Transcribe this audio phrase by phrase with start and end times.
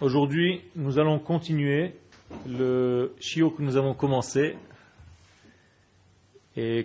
[0.00, 1.92] Aujourd'hui, nous allons continuer
[2.48, 4.54] le chiot que nous avons commencé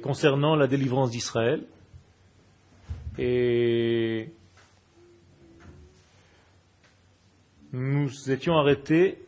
[0.02, 1.62] concernant la délivrance d'Israël.
[3.20, 4.32] Et
[7.72, 9.20] nous étions arrêtés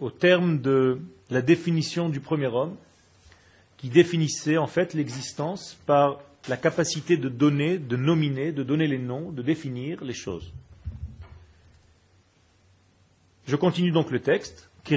[0.00, 2.74] au terme de la définition du premier homme,
[3.76, 8.98] qui définissait en fait l'existence par la capacité de donner, de nominer, de donner les
[8.98, 10.54] noms, de définir les choses.
[13.48, 14.70] Je continue donc le texte.
[14.84, 14.90] Ce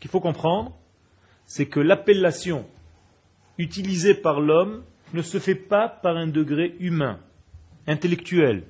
[0.00, 0.78] qu'il faut comprendre,
[1.46, 2.64] c'est que l'appellation
[3.58, 7.18] utilisée par l'homme ne se fait pas par un degré humain,
[7.88, 8.62] intellectuel.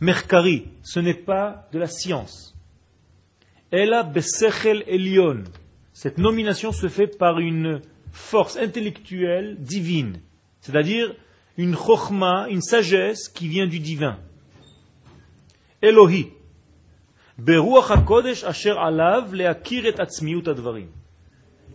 [0.00, 2.56] Merkari, ce n'est pas de la science.
[3.72, 5.42] Ella besechel elion.
[5.92, 7.80] Cette nomination se fait par une
[8.12, 10.20] force intellectuelle divine,
[10.60, 11.12] c'est-à-dire
[11.56, 14.18] une chokhma, une sagesse qui vient du divin.
[15.82, 16.28] Elohi.
[17.38, 20.88] Beruach HaKodesh asher alav leakir et atzmiut advarim.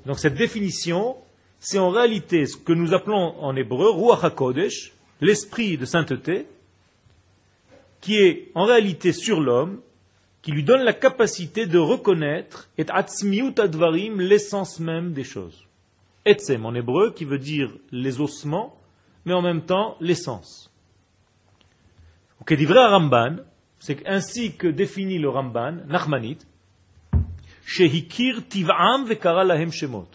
[0.06, 1.18] Donc cette définition,
[1.60, 6.46] c'est en réalité ce que nous appelons en hébreu Ruach HaKodesh, l'esprit de sainteté,
[8.02, 9.82] qui est en réalité sur l'homme,
[10.44, 15.66] qui lui donne la capacité de reconnaître et atzmiut advarim, l'essence même des choses.
[16.24, 18.80] Etzem en hébreu, qui veut dire les ossements,
[19.26, 20.72] mais en même temps l'essence.
[22.48, 23.38] Ramban,
[23.80, 26.40] c'est ainsi que définit le Ramban, Nachmanit,
[27.66, 30.08] Shehikir tiv'am vekara lahem shemot.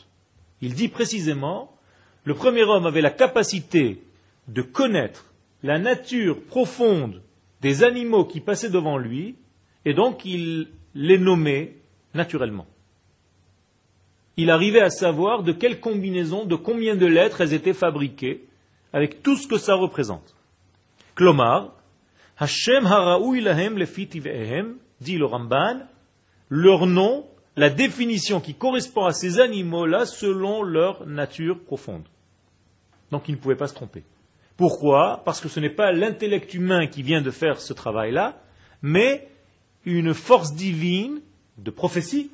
[0.60, 1.76] Il dit précisément,
[2.24, 4.02] le premier homme avait la capacité
[4.46, 7.22] de connaître la nature profonde
[7.60, 9.34] des animaux qui passaient devant lui,
[9.84, 11.76] et donc il les nommait
[12.14, 12.66] naturellement.
[14.36, 18.44] Il arrivait à savoir de quelle combinaison, de combien de lettres elles étaient fabriquées,
[18.92, 20.34] avec tout ce que ça représente.
[21.14, 21.72] Klomar,
[22.38, 23.78] Hashem haraoui lahem
[25.00, 25.80] dit le Ramban,
[26.48, 27.26] leur nom,
[27.56, 32.04] la définition qui correspond à ces animaux-là selon leur nature profonde.
[33.10, 34.04] Donc il ne pouvait pas se tromper.
[34.56, 35.22] Pourquoi?
[35.24, 38.40] Parce que ce n'est pas l'intellect humain qui vient de faire ce travail-là,
[38.82, 39.28] mais
[39.84, 41.20] une force divine
[41.58, 42.30] de prophétie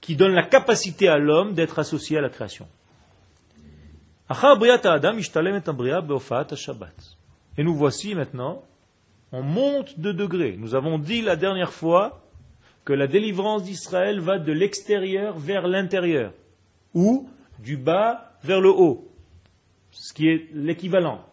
[0.00, 2.68] qui donne la capacité à l'homme d'être associé à la création.
[4.28, 4.34] Et
[7.62, 8.62] nous voici maintenant,
[9.32, 10.56] on monte de degrés.
[10.58, 12.22] Nous avons dit la dernière fois
[12.84, 16.32] que la délivrance d'Israël va de l'extérieur vers l'intérieur,
[16.94, 17.28] ou
[17.58, 19.08] du bas vers le haut,
[19.90, 21.24] ce qui est l'équivalent.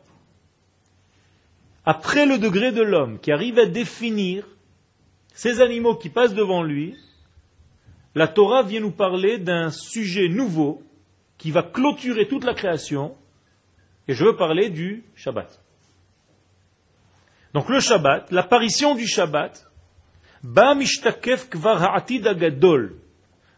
[1.85, 4.47] Après le degré de l'homme qui arrive à définir
[5.33, 6.95] ces animaux qui passent devant lui,
[8.15, 10.83] la Torah vient nous parler d'un sujet nouveau
[11.43, 13.17] qui va clôturer toute la création,
[14.07, 15.61] et je veux parler du Shabbat.
[17.53, 19.69] Donc le Shabbat, l'apparition du Shabbat.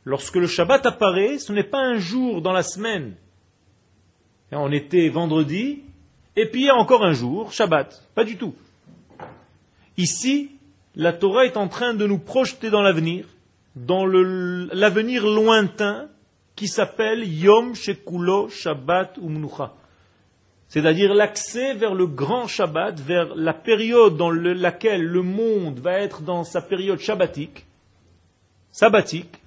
[0.04, 3.18] Lorsque le Shabbat apparaît, ce n'est pas un jour dans la semaine.
[4.52, 5.84] On était vendredi,
[6.36, 8.04] et puis il y a encore un jour, Shabbat.
[8.16, 8.56] Pas du tout.
[9.96, 10.50] Ici,
[10.96, 13.28] la Torah est en train de nous projeter dans l'avenir,
[13.76, 16.10] dans l'avenir lointain,
[16.56, 19.74] qui s'appelle Yom Shekulo Shabbat Umnucha.
[20.68, 26.22] C'est-à-dire l'accès vers le grand Shabbat, vers la période dans laquelle le monde va être
[26.22, 27.66] dans sa période shabbatique,
[28.72, 29.42] sabbatique,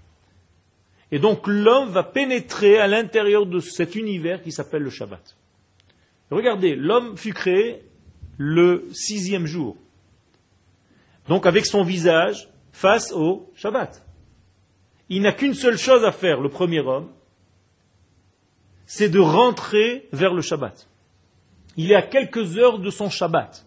[1.10, 5.36] et donc l'homme va pénétrer à l'intérieur de cet univers qui s'appelle le Shabbat.
[6.30, 7.82] Regardez, l'homme fut créé
[8.36, 9.76] le sixième jour.
[11.26, 14.02] Donc avec son visage face au Shabbat
[15.08, 17.08] il n'a qu'une seule chose à faire, le premier homme,
[18.86, 20.88] c'est de rentrer vers le Shabbat.
[21.76, 23.64] Il est à quelques heures de son Shabbat.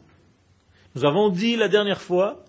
[0.96, 2.44] Nous avons dit la dernière fois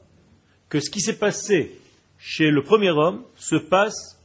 [0.69, 1.79] que ce qui s'est passé
[2.19, 4.19] chez le premier homme se passe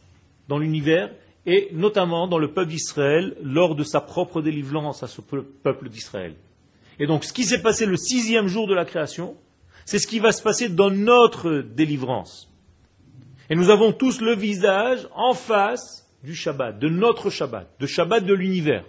[0.47, 1.11] dans l'univers
[1.45, 6.35] et notamment dans le peuple d'Israël lors de sa propre délivrance à ce peuple d'Israël.
[6.99, 9.35] Et donc ce qui s'est passé le sixième jour de la création,
[9.85, 12.49] c'est ce qui va se passer dans notre délivrance.
[13.49, 18.25] Et nous avons tous le visage en face du Shabbat, de notre Shabbat, de Shabbat
[18.25, 18.83] de l'univers.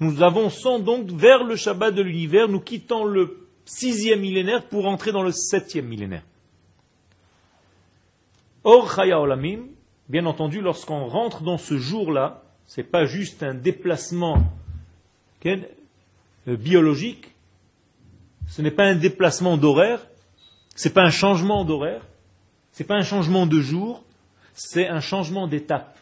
[0.00, 5.12] Nous avançons donc vers le Shabbat de l'univers, nous quittons le sixième millénaire pour entrer
[5.12, 6.24] dans le septième millénaire.
[8.64, 9.66] Or, Chaya Olamim,
[10.08, 14.38] bien entendu, lorsqu'on rentre dans ce jour-là, ce n'est pas juste un déplacement
[15.46, 15.56] euh,
[16.46, 17.34] biologique,
[18.48, 20.06] ce n'est pas un déplacement d'horaire,
[20.76, 22.02] ce n'est pas un changement d'horaire,
[22.72, 24.02] ce n'est pas un changement de jour,
[24.54, 25.98] c'est un changement d'étape.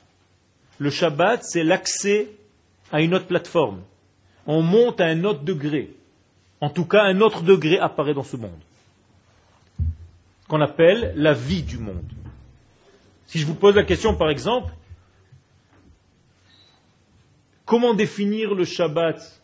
[0.78, 2.30] Le Shabbat, c'est l'accès
[2.92, 3.82] à une autre plateforme.
[4.46, 5.94] On monte à un autre degré.
[6.60, 8.60] En tout cas, un autre degré apparaît dans ce monde,
[10.48, 12.10] qu'on appelle la vie du monde.
[13.26, 14.72] Si je vous pose la question, par exemple,
[17.64, 19.40] comment définir le Shabbat?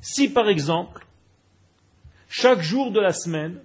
[0.00, 1.04] Si, par exemple,
[2.28, 3.60] chaque jour de la semaine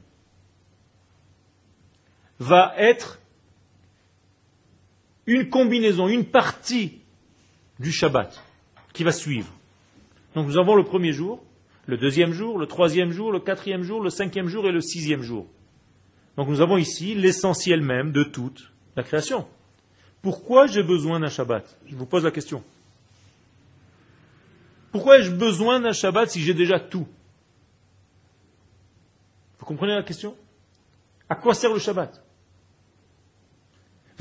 [2.39, 3.19] va être
[5.25, 7.01] une combinaison, une partie
[7.79, 8.41] du Shabbat
[8.93, 9.51] qui va suivre.
[10.35, 11.43] Donc nous avons le premier jour,
[11.85, 15.21] le deuxième jour, le troisième jour, le quatrième jour, le cinquième jour et le sixième
[15.21, 15.47] jour.
[16.37, 19.47] Donc nous avons ici l'essentiel même de toute la création.
[20.21, 21.77] Pourquoi j'ai besoin d'un Shabbat?
[21.85, 22.63] Je vous pose la question.
[24.91, 27.07] Pourquoi ai-je besoin d'un Shabbat si j'ai déjà tout?
[29.59, 30.35] Vous comprenez la question?
[31.27, 32.22] À quoi sert le Shabbat?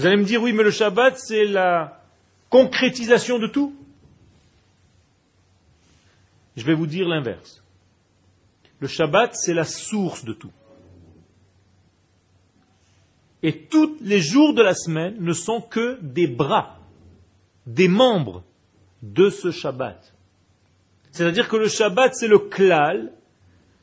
[0.03, 2.03] Vous allez me dire, oui, mais le Shabbat, c'est la
[2.51, 3.73] concrétisation de tout.
[6.57, 7.63] Je vais vous dire l'inverse.
[8.81, 10.51] Le Shabbat, c'est la source de tout.
[13.45, 16.81] Et tous les jours de la semaine ne sont que des bras,
[17.67, 18.43] des membres
[19.03, 20.13] de ce Shabbat.
[21.13, 23.13] C'est-à-dire que le Shabbat, c'est le klal,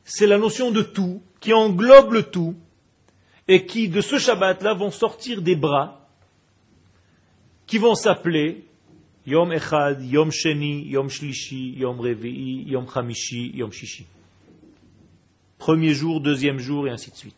[0.04, 2.58] c'est la notion de tout, qui englobe le tout,
[3.48, 5.99] et qui, de ce Shabbat-là, vont sortir des bras,
[7.70, 8.66] qui vont s'appeler
[9.28, 14.08] Yom Echad, Yom Sheni, Yom Shlishi, Yom Revi'i, Yom Chamishi, Yom Shishi.
[15.60, 17.38] Premier jour, deuxième jour, et ainsi de suite.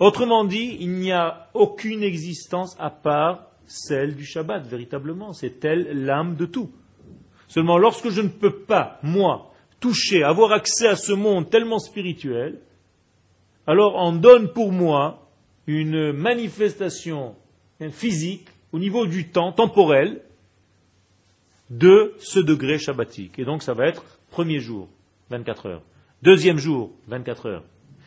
[0.00, 5.32] Autrement dit, il n'y a aucune existence à part celle du Shabbat, véritablement.
[5.32, 6.72] C'est elle l'âme de tout.
[7.46, 12.58] Seulement, lorsque je ne peux pas, moi, toucher, avoir accès à ce monde tellement spirituel,
[13.68, 15.28] alors on donne pour moi
[15.68, 17.36] une manifestation
[17.92, 18.48] physique
[18.78, 20.20] au niveau du temps temporel
[21.68, 23.36] de ce degré shabbatique.
[23.40, 24.88] Et donc ça va être premier jour,
[25.30, 25.82] 24 heures.
[26.22, 27.64] Deuxième jour, 24 heures.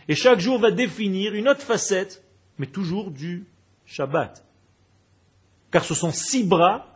[0.08, 2.24] Et chaque jour va définir une autre facette,
[2.58, 3.46] mais toujours du
[3.86, 4.46] Shabbat.
[5.72, 6.88] Car ce sont six bras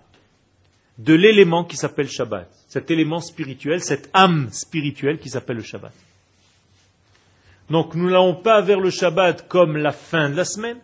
[0.98, 2.50] de l'élément qui s'appelle Shabbat.
[2.69, 5.94] Cet élément spirituel, cette âme spirituelle qui s'appelle le Shabbat.
[7.69, 10.77] Donc nous n'allons pas vers le Shabbat comme la fin de la semaine,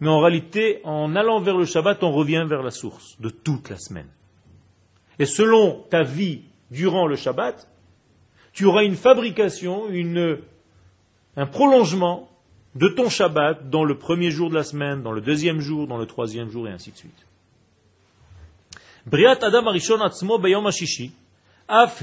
[0.00, 3.70] mais en réalité, en allant vers le Shabbat, on revient vers la source de toute
[3.70, 4.08] la semaine.
[5.18, 7.68] Et selon ta vie durant le Shabbat,
[8.52, 10.38] tu auras une fabrication, une,
[11.36, 12.30] un prolongement
[12.74, 15.96] de ton Shabbat dans le premier jour de la semaine, dans le deuxième jour, dans
[15.96, 17.26] le troisième jour, et ainsi de suite.
[19.06, 21.12] Briat Adam Arishon Atzmo Bayom Ashishi,
[21.68, 22.02] Af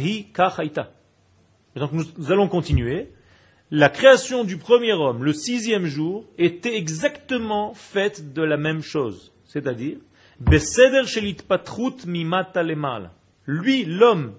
[1.75, 3.09] Donc nous allons continuer.
[3.71, 9.31] La création du premier homme, le sixième jour, était exactement faite de la même chose.
[9.45, 9.97] C'est-à-dire,
[13.45, 14.33] lui, l'homme,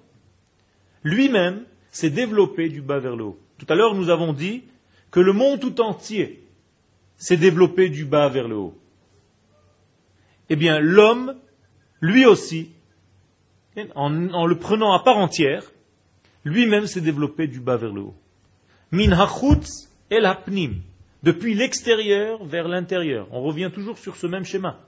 [1.02, 3.38] lui-même, s'est développé du bas vers le haut.
[3.58, 4.64] Tout à l'heure, nous avons dit
[5.10, 6.44] que le monde tout entier
[7.16, 8.76] s'est développé du bas vers le haut.
[10.50, 11.36] Eh bien, l'homme,
[12.00, 12.70] lui aussi,
[13.94, 14.10] en,
[14.46, 15.70] le prenant à part entière,
[16.44, 18.14] lui-même s'est développé du bas vers le haut.
[18.90, 20.82] Min hachutz el hapnim,
[21.22, 23.26] depuis l'extérieur vers l'intérieur.
[23.32, 24.80] On revient toujours sur ce même schéma.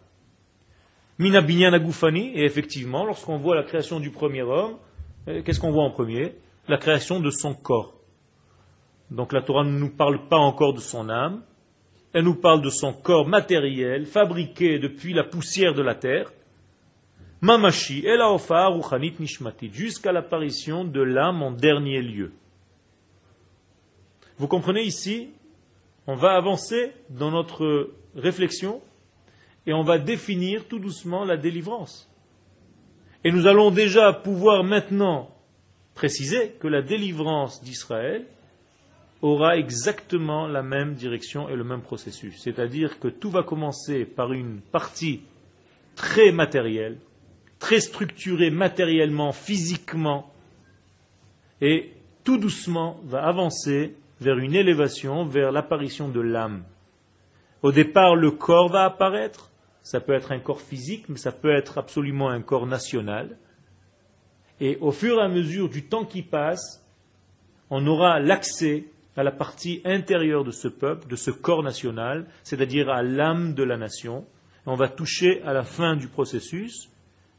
[1.19, 4.77] Mina Agufani, et effectivement, lorsqu'on voit la création du premier homme,
[5.29, 6.35] euh, qu'est-ce qu'on voit en premier?
[6.69, 7.95] La création de son corps.
[9.11, 11.43] Donc la Torah ne nous parle pas encore de son âme,
[12.13, 16.33] elle nous parle de son corps matériel, fabriqué depuis la poussière de la terre,
[17.41, 22.33] Mamashi, Ruchanit Nishmati, jusqu'à l'apparition de l'âme en dernier lieu.
[24.39, 25.31] Vous comprenez ici,
[26.07, 28.83] on va avancer dans notre réflexion
[29.67, 32.11] et on va définir tout doucement la délivrance.
[33.25, 35.31] Et nous allons déjà pouvoir maintenant
[35.95, 38.27] préciser que la délivrance d'Israël
[39.23, 42.41] aura exactement la même direction et le même processus.
[42.41, 45.23] C'est-à-dire que tout va commencer par une partie
[45.97, 46.99] très matérielle,
[47.59, 50.31] très structurée matériellement, physiquement,
[51.63, 56.65] et tout doucement va avancer vers une élévation, vers l'apparition de l'âme.
[57.63, 59.51] Au départ, le corps va apparaître,
[59.83, 63.37] ça peut être un corps physique, mais ça peut être absolument un corps national.
[64.61, 66.85] Et au fur et à mesure du temps qui passe,
[67.71, 68.85] on aura l'accès
[69.17, 73.63] à la partie intérieure de ce peuple, de ce corps national, c'est-à-dire à, l'âme de
[73.63, 74.27] la nation.
[74.67, 76.91] Et on va toucher à la fin du processus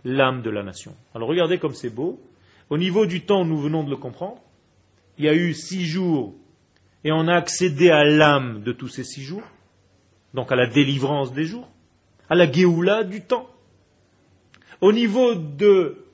[0.03, 0.95] l'âme de la nation.
[1.13, 2.19] Alors regardez comme c'est beau.
[2.69, 4.41] Au niveau du temps, nous venons de le comprendre.
[5.17, 6.35] Il y a eu six jours
[7.03, 9.43] et on a accédé à l'âme de tous ces six jours,
[10.33, 11.69] donc à la délivrance des jours
[12.29, 13.49] à la Géoula du temps.
[14.81, 16.05] Au niveau de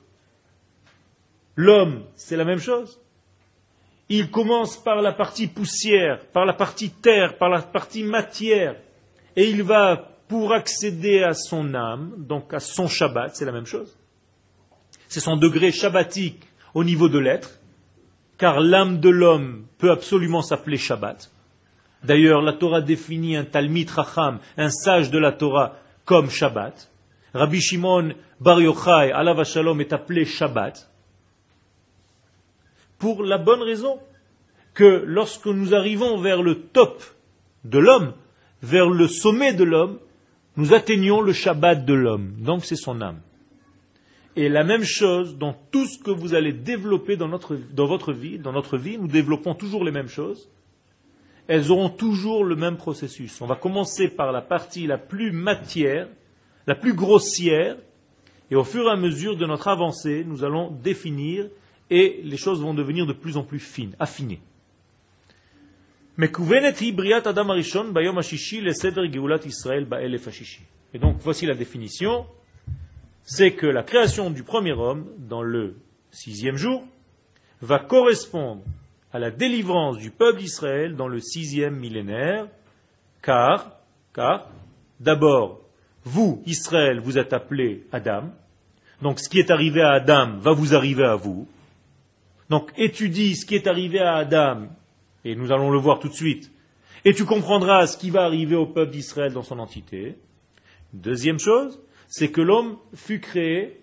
[1.56, 3.00] l'homme, c'est la même chose.
[4.10, 8.76] il commence par la partie poussière, par la partie terre, par la partie matière,
[9.34, 13.66] et il va pour accéder à son âme, donc à son Shabbat, c'est la même
[13.66, 13.96] chose.
[15.08, 16.42] C'est son degré shabbatique
[16.74, 17.60] au niveau de l'être,
[18.38, 21.30] car l'âme de l'homme peut absolument s'appeler Shabbat.
[22.02, 26.90] D'ailleurs, la Torah définit un Talmid Racham, un sage de la Torah, comme Shabbat.
[27.32, 30.90] Rabbi Shimon Bar Yochai, alav Shalom, est appelé Shabbat.
[32.98, 33.98] Pour la bonne raison
[34.74, 37.02] que lorsque nous arrivons vers le top
[37.64, 38.12] de l'homme,
[38.62, 39.98] vers le sommet de l'homme,
[40.56, 42.34] nous atteignons le Shabbat de l'homme.
[42.38, 43.20] Donc c'est son âme.
[44.36, 48.12] Et la même chose dans tout ce que vous allez développer dans, notre, dans votre
[48.12, 50.48] vie, dans notre vie, nous développons toujours les mêmes choses.
[51.46, 53.40] Elles auront toujours le même processus.
[53.40, 56.08] On va commencer par la partie la plus matière,
[56.66, 57.76] la plus grossière,
[58.50, 61.46] et au fur et à mesure de notre avancée, nous allons définir
[61.90, 64.40] et les choses vont devenir de plus en plus fines, affinées.
[70.94, 72.26] Et donc voici la définition
[73.24, 75.76] c'est que la création du premier homme dans le
[76.10, 76.84] sixième jour
[77.60, 78.62] va correspondre
[79.12, 82.46] à la délivrance du peuple d'Israël dans le sixième millénaire,
[83.22, 83.78] car,
[84.12, 84.48] car,
[85.00, 85.60] d'abord,
[86.04, 88.24] vous, Israël, vous êtes appelé Adam,
[89.00, 91.48] donc ce qui est arrivé à Adam va vous arriver à vous.
[92.50, 94.68] Donc étudie ce qui est arrivé à Adam,
[95.24, 96.50] et nous allons le voir tout de suite,
[97.04, 100.16] et tu comprendras ce qui va arriver au peuple d'Israël dans son entité.
[100.92, 101.80] Deuxième chose,
[102.16, 103.80] c'est que l'homme fut créé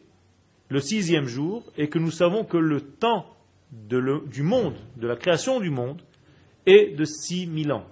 [0.69, 3.25] le sixième jour et que nous savons que le temps
[3.73, 6.01] du monde, de la création du monde,
[6.65, 7.85] est de six mille ans.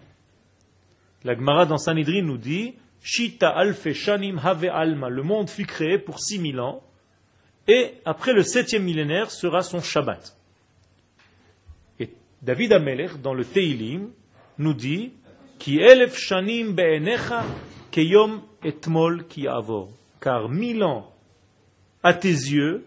[1.26, 5.10] La Gemara dans Sanhedrin nous dit Shita alfe shanim have alma.
[5.10, 6.82] Le monde fut créé pour six mille ans
[7.68, 10.38] et après le septième millénaire sera son Shabbat.
[12.00, 14.08] Et David Ameler, dans le Teilim,
[14.58, 15.12] nous dit
[15.60, 17.44] Ki elef shanim be'enecha
[17.92, 21.14] keyom etmol ki avor car mille ans
[22.04, 22.86] à tes yeux,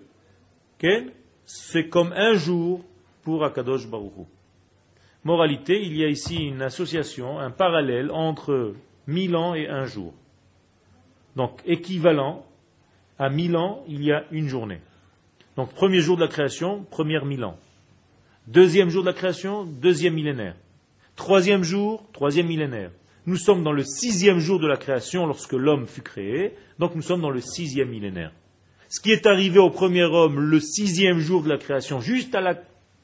[1.45, 2.85] c'est comme un jour
[3.23, 4.27] pour Akadosh Baruch
[5.25, 8.75] Moralité, il y a ici une association, un parallèle entre
[9.07, 10.12] mille ans et un jour.
[11.37, 12.45] Donc équivalent
[13.19, 14.81] à mille ans, il y a une journée.
[15.57, 17.57] Donc premier jour de la création, première mille ans.
[18.49, 20.57] Deuxième jour de la création, deuxième millénaire.
[21.15, 22.91] Troisième jour, troisième millénaire.
[23.26, 27.02] Nous sommes dans le sixième jour de la création lorsque l'homme fut créé, donc nous
[27.02, 28.33] sommes dans le sixième millénaire.
[28.88, 32.37] Ce qui est arrivé au premier homme le sixième jour de la création, juste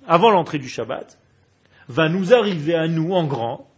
[0.06, 1.18] avant l'entrée du Shabbat,
[1.88, 3.70] va nous arriver à nous en grand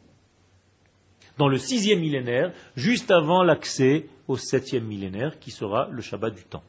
[1.39, 6.45] dans le sixième millénaire, juste avant l'accès au septième millénaire qui sera le Shabbat du
[6.45, 6.65] temps.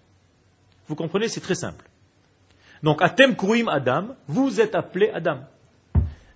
[0.87, 1.89] Vous comprenez, c'est très simple.
[2.83, 5.39] Donc, Atem Kruim Adam, vous êtes appelé Adam.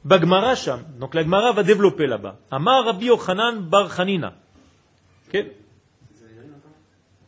[0.06, 0.54] Bagmara
[1.00, 2.38] Donc la Gmara va développer là-bas.
[2.52, 4.36] Amar Rabbi Yochanan Bar Chanina.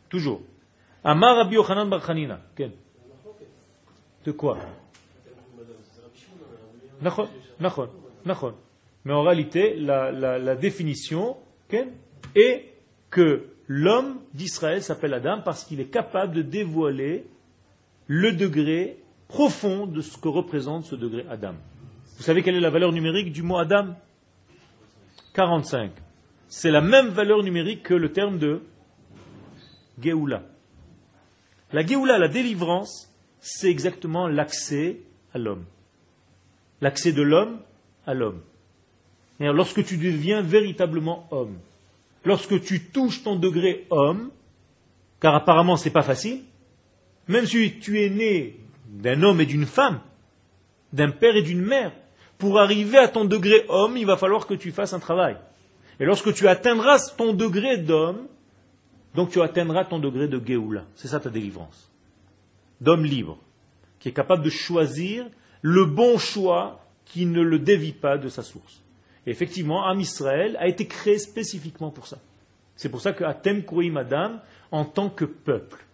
[0.10, 0.41] Toujours.
[1.03, 2.39] Amar Rabbi Yochanan Bar Chanina.
[4.24, 4.60] De quoi?
[7.01, 7.10] Mais
[9.13, 11.38] en réalité, la définition
[12.36, 12.74] est
[13.10, 17.25] que l'homme d'Israël s'appelle Adam parce qu'il est capable de dévoiler
[18.05, 21.55] le degré profond de ce que représente ce degré Adam.
[22.18, 23.96] Vous savez quelle est la valeur numérique du mot Adam?
[25.34, 25.92] 45.
[26.48, 28.64] C'est la même valeur numérique que le terme de
[30.02, 30.44] Géoula.
[31.72, 35.02] La Géoula, la délivrance, c'est exactement l'accès
[35.34, 35.66] à l'homme.
[36.82, 37.60] L'accès de l'homme
[38.08, 38.42] à l'homme.
[39.40, 41.60] Lorsque tu deviens véritablement homme,
[42.26, 44.32] lorsque tu touches ton degré homme,
[45.20, 46.42] car apparemment ce n'est pas facile,
[47.28, 50.00] même si tu es né d'un homme et d'une femme,
[50.94, 51.92] d'un père et d'une mère,
[52.38, 55.38] pour arriver à ton degré homme, il va falloir que tu fasses un travail.
[56.00, 58.27] Et lorsque tu atteindras ton degré d'homme,
[59.15, 60.86] donc tu atteindras ton degré de Géoula.
[60.96, 61.91] C'est ça ta délivrance.
[62.82, 63.39] D'homme libre,
[64.00, 65.25] qui est capable de choisir
[65.62, 68.84] le bon choix qui ne le dévie pas de sa source.
[69.25, 72.20] Et effectivement, Am Israël a été créé spécifiquement pour ça.
[72.75, 73.63] C'est pour ça que Atem
[73.98, 74.39] Adam,
[74.72, 75.87] en tant que peuple,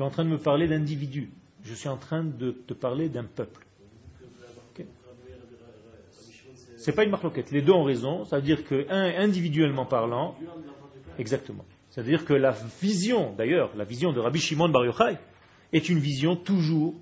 [0.00, 1.28] Tu es en train de me parler d'individu.
[1.62, 3.66] Je suis en train de te parler d'un peuple.
[6.78, 7.50] Ce n'est pas une marloquette.
[7.50, 8.24] Les deux ont raison.
[8.24, 10.38] Ça veut dire que, un, individuellement parlant,
[11.18, 11.66] exactement.
[11.90, 15.18] C'est-à-dire que la vision, d'ailleurs, la vision de Rabbi Shimon Bar Yochai,
[15.70, 16.94] est une vision toujours,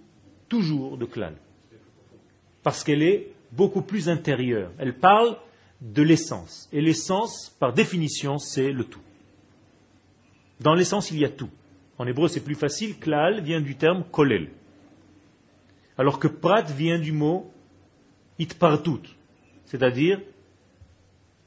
[0.49, 1.35] toujours de clan.
[2.65, 4.73] Parce qu'elle est beaucoup plus intérieure.
[4.77, 5.37] Elle parle
[5.81, 6.69] de l'essence.
[6.73, 9.03] Et l'essence, par définition, c'est le tout.
[10.59, 11.51] Dans l'essence, il y a tout.
[11.99, 12.99] En hébreu, c'est plus facile.
[12.99, 14.49] Klal vient du terme kolel.
[15.97, 17.53] Alors que prat vient du mot
[18.39, 19.17] itpartut,
[19.65, 20.21] c'est-à-dire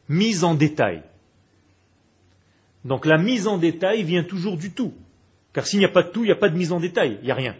[0.10, 1.03] mise en détail.
[2.84, 4.93] Donc la mise en détail vient toujours du tout.
[5.53, 7.17] Car s'il n'y a pas de tout, il n'y a pas de mise en détail,
[7.22, 7.55] il n'y a rien.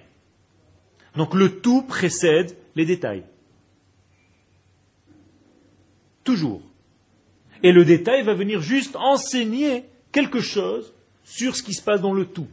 [1.16, 3.24] Donc le tout précède les détails.
[6.24, 6.62] Toujours.
[7.64, 10.94] Et le détail va venir juste enseigner quelque chose
[11.24, 12.48] sur ce qui se passe dans le tout.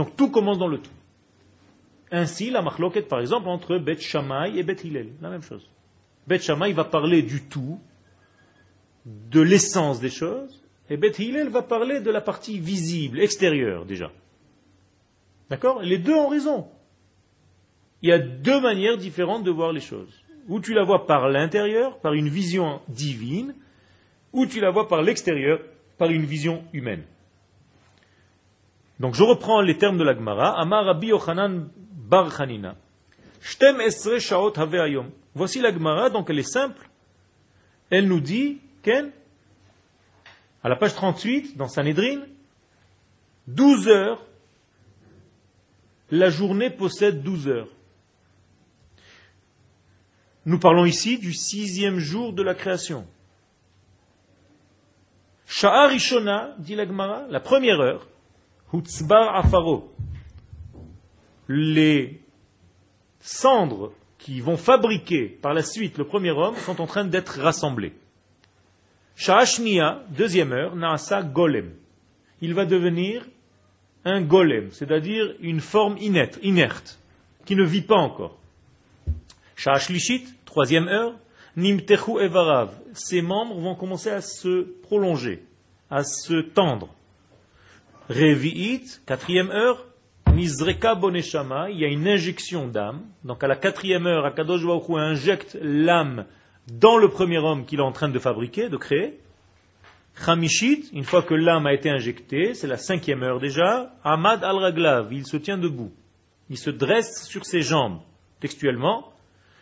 [0.00, 0.88] Donc tout commence dans le tout.
[2.10, 5.68] Ainsi, la machloket, par exemple, entre Bet Shammai et Bet Hillel, la même chose.
[6.26, 7.78] Bet Shammai va parler du tout,
[9.04, 14.10] de l'essence des choses, et Bet Hillel va parler de la partie visible, extérieure déjà.
[15.50, 15.82] D'accord?
[15.82, 16.68] Les deux ont raison.
[18.00, 20.24] Il y a deux manières différentes de voir les choses.
[20.48, 23.54] Ou tu la vois par l'intérieur, par une vision divine,
[24.32, 25.60] ou tu la vois par l'extérieur,
[25.98, 27.02] par une vision humaine.
[29.00, 30.60] Donc je reprends les termes de la Gemara.
[30.60, 32.76] Amar Rabbi Yochanan Bar Chanina.
[33.40, 33.80] Shtem
[35.34, 35.62] Voici
[36.12, 36.90] donc elle est simple.
[37.88, 39.10] Elle nous dit, Ken,
[40.62, 42.20] à la page 38, dans Sanhedrin,
[43.48, 44.22] 12 heures,
[46.10, 47.68] la journée possède 12 heures.
[50.44, 53.06] Nous parlons ici du sixième jour de la création.
[55.46, 58.06] Sha'arishona, dit la Gemara, la première heure,
[58.72, 59.92] Hutzbar Afaro.
[61.48, 62.20] Les
[63.20, 67.92] cendres qui vont fabriquer par la suite le premier homme sont en train d'être rassemblées.
[69.16, 71.72] Sha'ashnia, deuxième heure, Naasa Golem.
[72.40, 73.26] Il va devenir
[74.04, 76.98] un golem, c'est-à-dire une forme inerte, inerte,
[77.44, 78.38] qui ne vit pas encore.
[79.56, 81.14] Sha'ashlishit, troisième heure,
[81.56, 82.72] Nimtechu Evarav.
[82.94, 85.42] Ses membres vont commencer à se prolonger,
[85.90, 86.88] à se tendre.
[88.10, 89.86] Revi'it, quatrième heure,
[90.34, 93.02] Mizreka Boneshama, il y a une injection d'âme.
[93.22, 96.26] Donc à la quatrième heure, Akadosh Baruch injecte l'âme
[96.66, 99.20] dans le premier homme qu'il est en train de fabriquer, de créer.
[100.16, 105.12] Chamishit, une fois que l'âme a été injectée, c'est la cinquième heure déjà, Ahmad al-Raglav,
[105.12, 105.92] il se tient debout.
[106.48, 108.00] Il se dresse sur ses jambes.
[108.40, 109.12] Textuellement,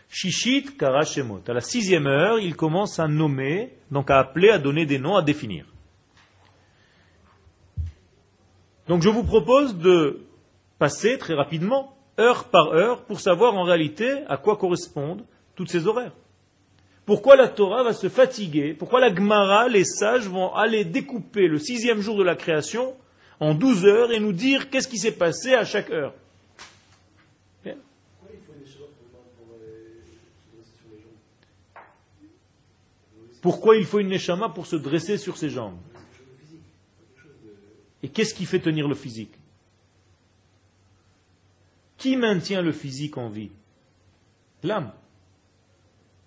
[0.09, 1.43] Shishit Karashemot.
[1.47, 5.17] À la sixième heure, il commence à nommer, donc à appeler, à donner des noms,
[5.17, 5.67] à définir.
[8.89, 10.21] Donc je vous propose de
[10.79, 15.25] passer très rapidement, heure par heure, pour savoir en réalité à quoi correspondent
[15.55, 16.15] toutes ces horaires.
[17.05, 18.75] Pourquoi la Torah va se fatiguer?
[18.75, 22.95] Pourquoi la Gemara, les sages, vont aller découper le sixième jour de la création
[23.41, 26.15] en douze heures et nous dire qu'est-ce qui s'est passé à chaque heure?
[33.41, 35.79] Pourquoi il faut une neshama pour se dresser sur ses jambes?
[38.03, 39.33] Et qu'est-ce qui fait tenir le physique
[41.97, 43.51] Qui maintient le physique en vie
[44.63, 44.93] L'âme.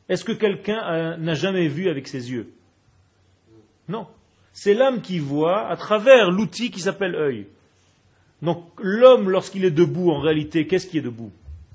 [0.10, 2.54] Est-ce que quelqu'un n'a jamais vu avec ses yeux
[3.88, 4.08] Non.
[4.54, 7.48] C'est l'âme qui voit à travers l'outil qui s'appelle œil.
[8.42, 11.32] Donc l'homme, lorsqu'il est debout, en réalité, qu'est-ce qui est debout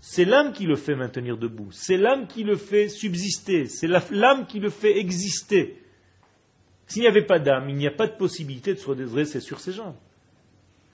[0.09, 4.47] c'est l'âme qui le fait maintenir debout, c'est l'âme qui le fait subsister, c'est l'âme
[4.47, 5.83] qui le fait exister.
[6.87, 9.61] S'il n'y avait pas d'âme, il n'y a pas de possibilité de se redresser sur
[9.61, 9.97] ses jambes.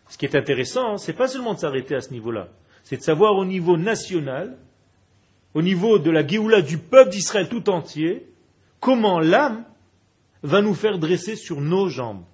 [0.09, 2.49] Ce qui est intéressant, ce n'est pas seulement de s'arrêter à ce niveau-là,
[2.85, 4.57] c'est de savoir au niveau national,
[5.55, 8.27] au niveau de la Géoula du peuple d'Israël tout entier,
[8.81, 9.65] comment l'âme
[10.43, 12.25] va nous faire dresser sur nos jambes.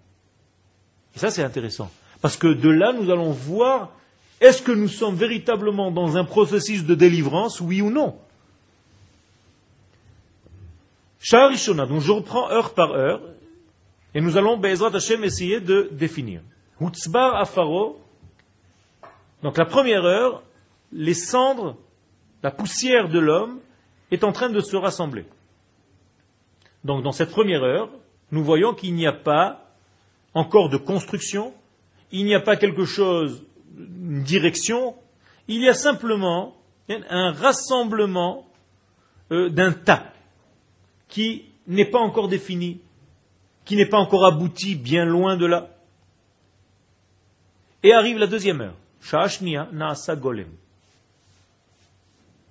[1.15, 1.91] Et ça, c'est intéressant.
[2.21, 3.93] Parce que de là, nous allons voir
[4.41, 8.19] est-ce que nous sommes véritablement dans un processus de délivrance, oui ou non?
[11.21, 13.21] Sha'arishona, donc je reprends heure par heure,
[14.15, 16.41] et nous allons, Bezrat Hashem, essayer de définir.
[16.81, 18.01] Hutzbar Afaro,
[19.43, 20.43] donc la première heure,
[20.93, 21.77] les cendres,
[22.43, 23.61] la poussière de l'homme
[24.11, 25.27] est en train de se rassembler.
[26.85, 27.91] Donc dans cette première heure,
[28.31, 29.75] nous voyons qu'il n'y a pas
[30.35, 31.53] encore de construction,
[32.13, 33.45] il n'y a pas quelque chose
[33.79, 34.97] une direction,
[35.47, 36.57] il y a simplement
[36.89, 38.47] un rassemblement
[39.31, 40.13] euh, d'un tas
[41.09, 42.81] qui n'est pas encore défini,
[43.69, 45.69] qui n'est pas encore abouti, bien loin de là.
[47.83, 48.75] Et arrive la deuxième heure.
[49.73, 50.49] Naasa Golem.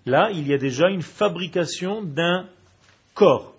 [0.05, 2.45] Là, il y a déjà une fabrication d'un
[3.15, 3.55] corps.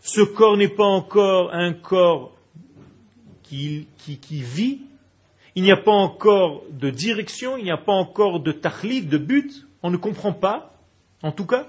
[0.00, 2.34] Ce corps n'est pas encore un corps
[3.42, 3.86] qui,
[4.30, 4.80] vit,
[5.56, 9.18] il n'y a pas encore de direction, il n'y a pas encore de tachlit, de
[9.18, 10.72] but, on ne comprend pas,
[11.22, 11.66] en tout cas.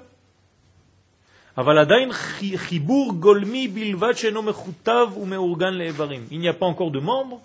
[6.31, 7.41] Il n'y a pas encore de membres,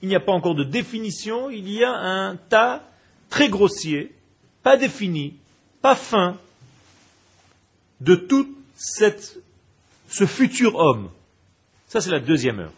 [0.00, 2.82] il n'y a pas encore de définition, il y a un tas
[3.28, 4.14] très grossier,
[4.62, 5.34] pas défini,
[5.82, 6.38] pas fin,
[8.00, 11.10] de tout ce futur homme.
[11.88, 12.72] Ça, c'est la deuxième heure.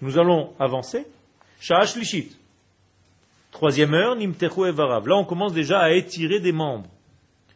[0.00, 1.06] Nous allons avancer.
[1.60, 2.36] Sha'ash Lishit.
[3.50, 5.08] Troisième heure, Nimtechu Evarav.
[5.08, 6.88] Là, on commence déjà à étirer des membres.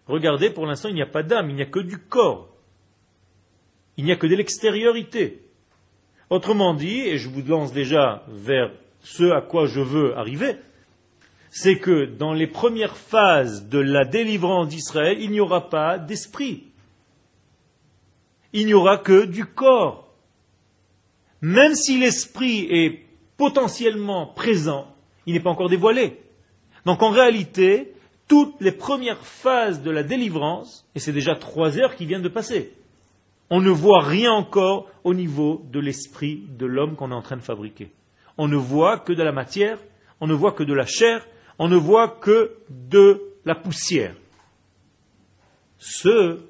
[0.07, 2.49] Regardez, pour l'instant, il n'y a pas d'âme, il n'y a que du corps.
[3.97, 5.43] Il n'y a que de l'extériorité.
[6.31, 10.57] Autrement dit, et je vous lance déjà vers ce à quoi je veux arriver,
[11.51, 16.65] c'est que dans les premières phases de la délivrance d'Israël, il n'y aura pas d'esprit.
[18.53, 20.13] Il n'y aura que du corps.
[21.41, 24.87] Même si l'esprit est potentiellement présent,
[25.27, 26.21] il n'est pas encore dévoilé.
[26.85, 27.93] Donc en réalité,
[28.29, 32.29] toutes les premières phases de la délivrance, et c'est déjà trois heures qui viennent de
[32.29, 32.73] passer,
[33.51, 37.37] on ne voit rien encore au niveau de l'esprit de l'homme qu'on est en train
[37.37, 37.93] de fabriquer.
[38.39, 39.79] On ne voit que de la matière,
[40.21, 41.27] on ne voit que de la chair,
[41.59, 44.15] on ne voit que de la poussière.
[45.79, 46.49] Ceux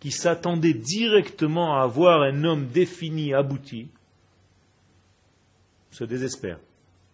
[0.00, 3.88] qui s'attendaient directement à avoir un homme défini, abouti,
[5.90, 6.58] se désespèrent.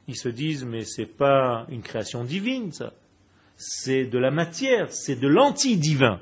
[0.09, 2.93] Ils se disent, mais ce n'est pas une création divine, ça.
[3.57, 6.21] C'est de la matière, c'est de l'anti-divin.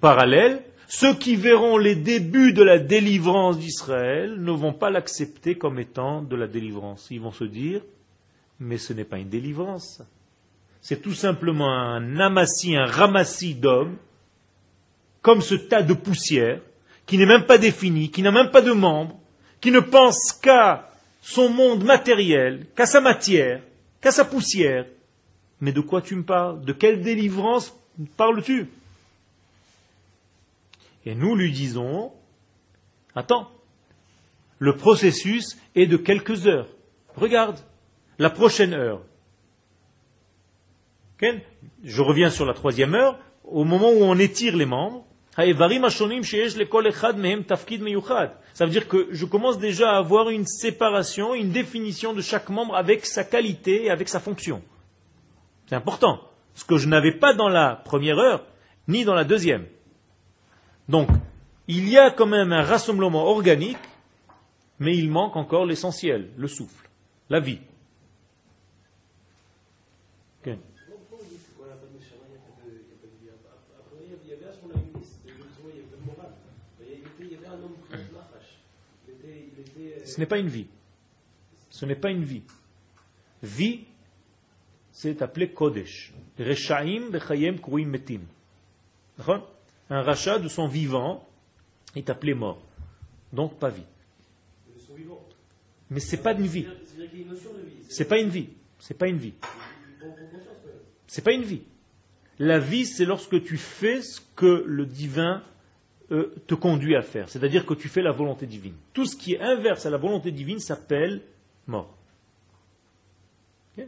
[0.00, 5.78] Parallèle, ceux qui verront les débuts de la délivrance d'Israël ne vont pas l'accepter comme
[5.78, 7.08] étant de la délivrance.
[7.10, 7.80] Ils vont se dire,
[8.60, 10.02] mais ce n'est pas une délivrance.
[10.80, 13.96] C'est tout simplement un amassis, un ramassis d'hommes,
[15.22, 16.60] comme ce tas de poussière,
[17.06, 19.18] qui n'est même pas défini, qui n'a même pas de membres,
[19.60, 20.90] qui ne pense qu'à
[21.22, 23.62] son monde matériel, qu'à sa matière,
[24.04, 24.86] qu'à sa poussière.
[25.60, 26.62] Mais de quoi tu me parles?
[26.62, 27.74] De quelle délivrance
[28.18, 28.68] parles-tu?
[31.06, 32.12] Et nous lui disons,
[33.14, 33.50] attends,
[34.58, 36.68] le processus est de quelques heures.
[37.16, 37.58] Regarde,
[38.18, 39.00] la prochaine heure.
[41.82, 45.06] Je reviens sur la troisième heure, au moment où on étire les membres.
[45.36, 45.42] Ça
[48.64, 52.76] veut dire que je commence déjà à avoir une séparation, une définition de chaque membre
[52.76, 54.62] avec sa qualité et avec sa fonction.
[55.68, 56.20] C'est important.
[56.54, 58.44] Ce que je n'avais pas dans la première heure,
[58.86, 59.66] ni dans la deuxième.
[60.88, 61.08] Donc,
[61.66, 63.78] il y a quand même un rassemblement organique,
[64.78, 66.88] mais il manque encore l'essentiel, le souffle,
[67.28, 67.58] la vie.
[80.14, 80.68] Ce n'est pas une vie.
[81.70, 82.42] Ce n'est pas une vie.
[83.42, 83.80] Vie,
[84.92, 86.12] c'est appelé Kodesh.
[86.38, 88.20] Reshaim bechayem kruim metim
[89.90, 91.28] un rachat de son vivant
[91.96, 92.62] est appelé mort.
[93.32, 93.82] Donc pas vie.
[95.90, 96.66] Mais c'est pas une vie.
[97.88, 98.50] C'est pas une vie.
[98.78, 99.34] C'est pas une vie.
[101.08, 101.62] C'est pas une vie.
[102.38, 105.42] La vie, c'est lorsque tu fais ce que le divin
[106.10, 107.28] euh, te conduit à faire.
[107.28, 108.74] C'est-à-dire que tu fais la volonté divine.
[108.92, 111.22] Tout ce qui est inverse à la volonté divine s'appelle
[111.66, 111.96] mort.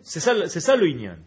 [0.02, 1.18] C'est ça, c'est ça le Inyan.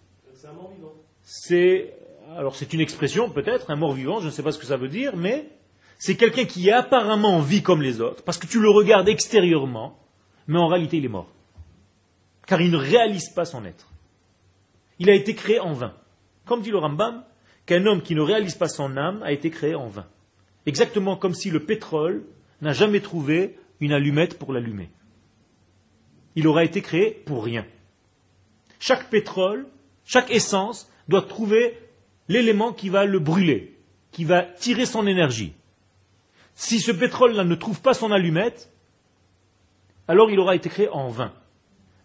[1.23, 1.93] C'est
[2.35, 4.87] alors c'est une expression peut-être, un mort-vivant, je ne sais pas ce que ça veut
[4.87, 5.49] dire, mais
[5.97, 9.97] c'est quelqu'un qui apparemment vit comme les autres, parce que tu le regardes extérieurement,
[10.47, 11.29] mais en réalité il est mort.
[12.45, 13.89] Car il ne réalise pas son être.
[14.97, 15.93] Il a été créé en vain.
[16.45, 17.23] Comme dit le Rambam,
[17.65, 20.07] qu'un homme qui ne réalise pas son âme a été créé en vain.
[20.65, 22.23] Exactement comme si le pétrole
[22.61, 24.89] n'a jamais trouvé une allumette pour l'allumer.
[26.35, 27.65] Il aura été créé pour rien.
[28.79, 29.67] Chaque pétrole,
[30.05, 31.77] chaque essence doit trouver
[32.27, 33.77] l'élément qui va le brûler,
[34.11, 35.53] qui va tirer son énergie.
[36.55, 38.71] Si ce pétrole-là ne trouve pas son allumette,
[40.07, 41.33] alors il aura été créé en vain.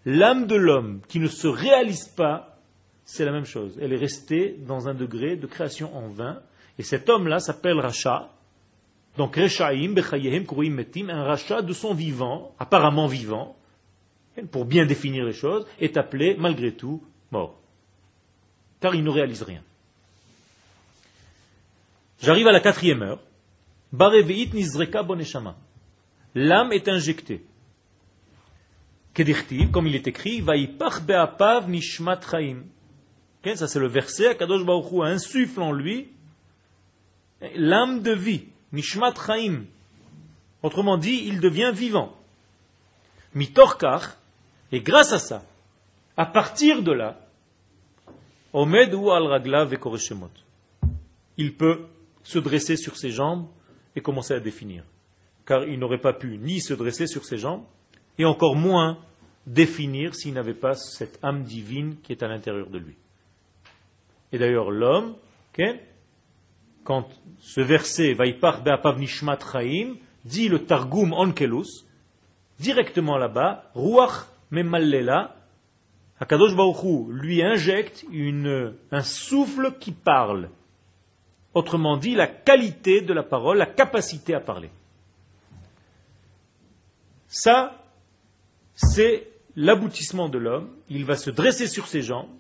[0.04, 2.58] L'âme de l'homme qui ne se réalise pas,
[3.04, 3.78] c'est la même chose.
[3.80, 6.42] Elle est restée dans un degré de création en vain.
[6.78, 8.33] Et cet homme-là s'appelle Racha.
[9.16, 13.56] Donc Reshaim, Bechayehem, Kurim Metim, un Racha de son vivant, apparemment vivant,
[14.50, 17.60] pour bien définir les choses, est appelé malgré tout mort.
[18.80, 19.62] Car il ne réalise rien.
[22.20, 23.20] J'arrive à la quatrième heure.
[26.34, 27.44] L'âme est injectée.
[29.72, 30.42] Comme il est écrit,
[31.68, 32.20] nishmat
[33.54, 36.08] Ça c'est le verset, Kadosh Baruch insuffle en lui
[37.54, 39.64] l'âme de vie, nishmat chaim.
[40.62, 42.14] Autrement dit, il devient vivant.
[43.34, 44.16] Mitorkach,
[44.72, 45.44] et grâce à ça,
[46.16, 47.20] à partir de là,
[48.52, 50.30] Omed ou al ragla vekoreshemot
[51.36, 51.86] il peut
[52.22, 53.46] se dresser sur ses jambes
[53.96, 54.84] et commencer à définir.
[55.46, 57.64] Car il n'aurait pas pu ni se dresser sur ses jambes,
[58.18, 58.98] et encore moins
[59.46, 62.94] définir s'il n'avait pas cette âme divine qui est à l'intérieur de lui.
[64.32, 65.16] Et d'ailleurs, l'homme,
[66.84, 67.08] quand
[67.40, 69.94] ce verset, Vaipar Be'apav Nishmat Chaim,
[70.24, 71.84] dit le Targum Onkelus,
[72.58, 75.36] directement là-bas, Ruach Memallela,
[76.20, 78.04] Akadosh Baruch lui injecte
[78.90, 80.50] un souffle qui parle.
[81.54, 84.70] Autrement dit, la qualité de la parole, la capacité à parler.
[87.28, 87.84] Ça,
[88.74, 90.70] c'est l'aboutissement de l'homme.
[90.88, 92.30] Il va se dresser sur ses jambes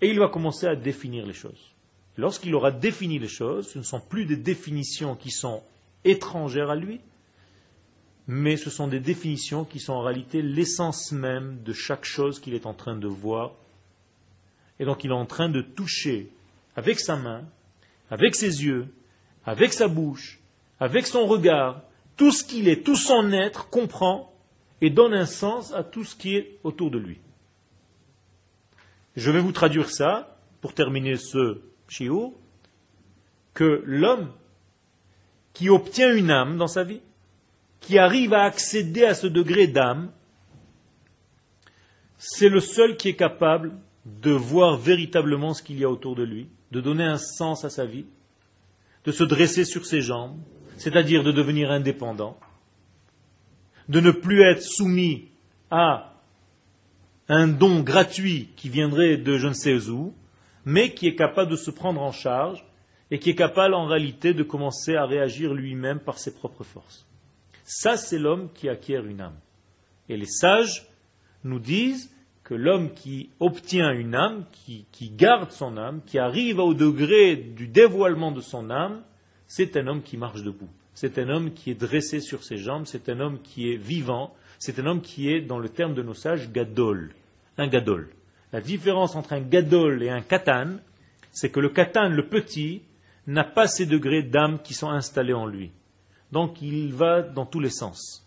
[0.00, 1.74] et il va commencer à définir les choses.
[2.16, 5.62] Lorsqu'il aura défini les choses, ce ne sont plus des définitions qui sont
[6.04, 7.00] étrangères à lui,
[8.26, 12.54] mais ce sont des définitions qui sont en réalité l'essence même de chaque chose qu'il
[12.54, 13.52] est en train de voir.
[14.78, 16.30] Et donc il est en train de toucher
[16.76, 17.44] avec sa main,
[18.10, 18.86] avec ses yeux,
[19.44, 20.38] avec sa bouche,
[20.78, 21.82] avec son regard,
[22.16, 24.32] tout ce qu'il est, tout son être comprend
[24.80, 27.18] et donne un sens à tout ce qui est autour de lui.
[29.16, 32.38] Je vais vous traduire ça pour terminer ce chiot,
[33.52, 34.32] que l'homme
[35.52, 37.00] qui obtient une âme dans sa vie,
[37.80, 40.10] qui arrive à accéder à ce degré d'âme,
[42.16, 43.72] c'est le seul qui est capable
[44.06, 47.70] de voir véritablement ce qu'il y a autour de lui, de donner un sens à
[47.70, 48.06] sa vie,
[49.04, 50.38] de se dresser sur ses jambes,
[50.76, 52.38] c'est-à-dire de devenir indépendant,
[53.88, 55.28] de ne plus être soumis
[55.70, 56.14] à
[57.28, 60.14] un don gratuit qui viendrait de je ne sais où,
[60.64, 62.64] mais qui est capable de se prendre en charge
[63.10, 67.06] et qui est capable en réalité de commencer à réagir lui-même par ses propres forces.
[67.64, 69.38] Ça, c'est l'homme qui acquiert une âme.
[70.08, 70.86] Et les sages
[71.44, 76.74] nous disent que l'homme qui obtient une âme, qui, garde son âme, qui arrive au
[76.74, 79.02] degré du dévoilement de son âme,
[79.46, 80.68] c'est un homme qui marche debout.
[80.94, 84.34] C'est un homme qui est dressé sur ses jambes, c'est un homme qui est vivant,
[84.58, 87.14] c'est un homme qui est, dans le terme de nos sages, gadol.
[87.56, 88.10] Un gadol.
[88.52, 90.76] La différence entre un gadol et un katan,
[91.30, 92.82] c'est que le katan, le petit,
[93.26, 95.70] n'a pas ces degrés d'âme qui sont installés en lui.
[96.32, 98.26] Donc il va dans tous les sens.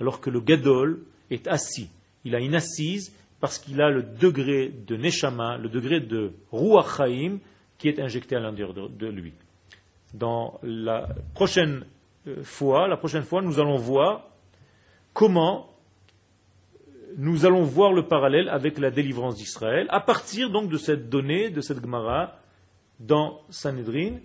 [0.00, 1.88] Alors que le gadol est assis.
[2.24, 7.00] Il a une assise parce qu'il a le degré de neshama, le degré de ruach
[7.78, 9.34] qui est injecté à l'intérieur de, lui.
[10.14, 11.84] Dans la prochaine
[12.26, 14.28] euh, fois, la prochaine fois, nous allons voir
[15.12, 15.73] comment
[17.16, 21.50] nous allons voir le parallèle avec la délivrance d'Israël, à partir donc de cette donnée,
[21.50, 22.38] de cette Gemara,
[23.00, 24.18] dans Sanhedrin,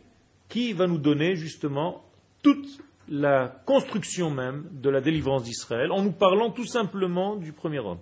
[0.48, 2.04] qui va nous donner justement
[2.42, 2.68] toute
[3.10, 8.00] la construction même de la délivrance d'Israël en nous parlant tout simplement du premier homme.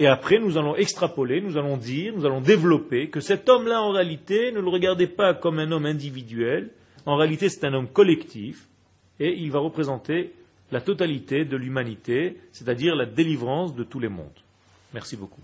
[0.00, 3.90] Et après, nous allons extrapoler, nous allons dire, nous allons développer que cet homme-là, en
[3.90, 6.70] réalité, ne le regardez pas comme un homme individuel,
[7.04, 8.68] en réalité, c'est un homme collectif,
[9.18, 10.32] et il va représenter
[10.70, 14.28] la totalité de l'humanité, c'est-à-dire la délivrance de tous les mondes.
[14.94, 15.40] Merci beaucoup.